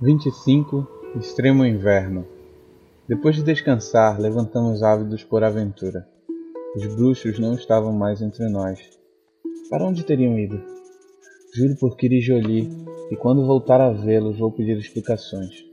[0.00, 0.88] 25
[1.20, 2.26] Extremo Inverno
[3.08, 6.04] Depois de descansar, levantamos ávidos por aventura.
[6.74, 8.80] Os bruxos não estavam mais entre nós.
[9.70, 10.60] Para onde teriam ido?
[11.54, 12.68] Juro por Kirijoli
[13.08, 15.64] e quando voltar a vê-los vou pedir explicações.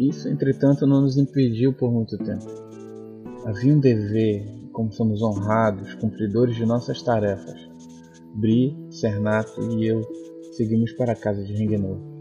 [0.00, 2.46] Isso, entretanto, não nos impediu por muito tempo.
[3.46, 7.70] Havia um dever, como somos honrados, cumpridores de nossas tarefas.
[8.34, 10.00] Bri, Cernato e eu
[10.50, 12.11] seguimos para a casa de Rengenor.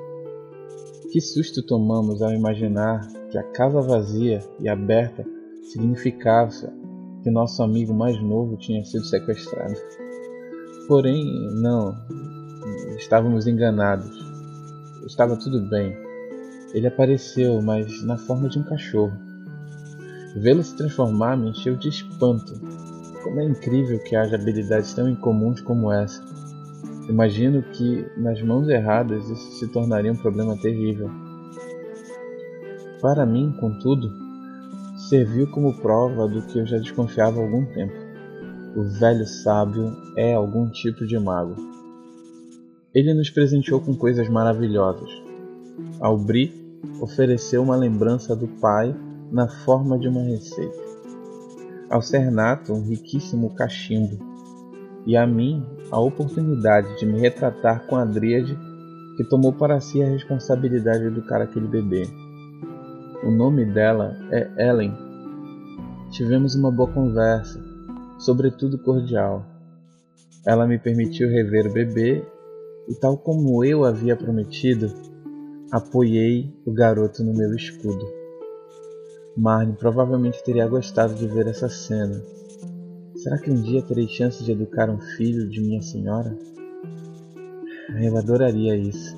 [1.11, 5.25] Que susto tomamos ao imaginar que a casa vazia e aberta
[5.63, 6.51] significava
[7.21, 9.75] que nosso amigo mais novo tinha sido sequestrado.
[10.87, 11.25] Porém,
[11.61, 11.93] não,
[12.97, 14.09] estávamos enganados.
[15.05, 15.97] Estava tudo bem.
[16.73, 19.11] Ele apareceu, mas na forma de um cachorro.
[20.37, 22.53] Vê-lo se transformar me encheu de espanto.
[23.21, 26.23] Como é incrível que haja habilidades tão incomuns como essa.
[27.09, 31.09] Imagino que, nas mãos erradas, isso se tornaria um problema terrível.
[33.01, 34.11] Para mim, contudo,
[35.09, 37.93] serviu como prova do que eu já desconfiava há algum tempo.
[38.75, 41.55] O velho sábio é algum tipo de mago.
[42.93, 45.09] Ele nos presenteou com coisas maravilhosas.
[45.99, 46.53] Albri
[47.01, 48.95] ofereceu uma lembrança do pai
[49.31, 50.79] na forma de uma receita.
[51.89, 54.30] Ao Cernato, um riquíssimo cachimbo
[55.05, 58.57] e a mim a oportunidade de me retratar com a Dríade
[59.17, 62.07] que tomou para si a responsabilidade de educar aquele bebê.
[63.23, 64.93] O nome dela é Ellen.
[66.11, 67.59] Tivemos uma boa conversa,
[68.17, 69.45] sobretudo cordial.
[70.45, 72.25] Ela me permitiu rever o bebê
[72.87, 74.91] e, tal como eu havia prometido,
[75.71, 78.05] apoiei o garoto no meu escudo.
[79.37, 82.21] Marne provavelmente teria gostado de ver essa cena
[83.21, 86.35] Será que um dia terei chance de educar um filho de minha senhora?
[88.01, 89.15] Eu adoraria isso,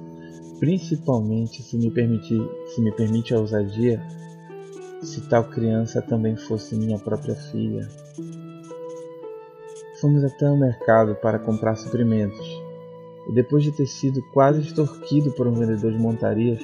[0.60, 4.06] principalmente se me permitir, se me permite a ousadia,
[5.02, 7.88] se tal criança também fosse minha própria filha.
[10.02, 12.46] Fomos até o mercado para comprar suprimentos,
[13.30, 16.62] e depois de ter sido quase extorquido por um vendedor de montarias,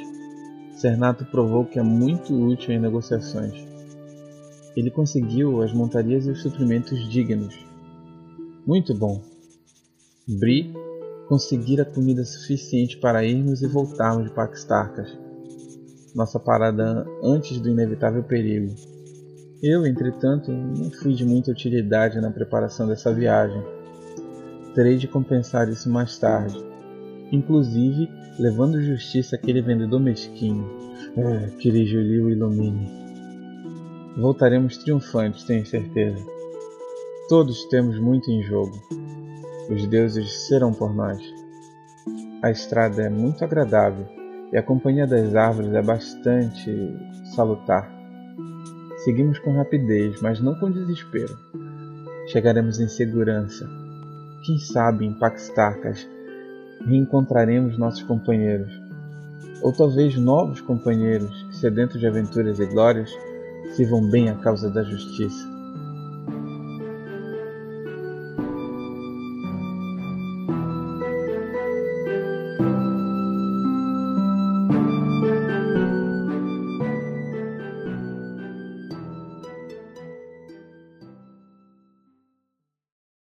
[0.73, 3.68] Cernato provou que é muito útil em negociações.
[4.79, 7.53] Ele conseguiu as montarias e os suprimentos dignos.
[8.65, 9.21] Muito bom.
[10.25, 10.73] Bri
[11.27, 15.09] conseguira comida suficiente para irmos e voltarmos de Paxtarcas.
[16.15, 18.73] Nossa parada antes do inevitável perigo.
[19.61, 23.61] Eu, entretanto, não fui de muita utilidade na preparação dessa viagem.
[24.73, 26.57] Terei de compensar isso mais tarde,
[27.33, 28.09] inclusive
[28.39, 30.65] levando justiça àquele vendedor mesquinho.
[31.17, 33.08] É, que Julie o ilumine.
[34.19, 36.25] Voltaremos triunfantes, tenho certeza.
[37.29, 38.77] Todos temos muito em jogo.
[39.69, 41.21] Os deuses serão por nós.
[42.43, 44.05] A estrada é muito agradável
[44.51, 46.69] e a companhia das árvores é bastante
[47.33, 47.89] salutar.
[49.05, 51.37] Seguimos com rapidez, mas não com desespero.
[52.27, 53.65] Chegaremos em segurança.
[54.45, 56.05] Quem sabe em Paxtarcas
[56.85, 58.71] reencontraremos nossos companheiros,
[59.61, 63.09] ou talvez novos companheiros sedentos de aventuras e glórias
[63.75, 65.58] sirvam bem a causa da justiça.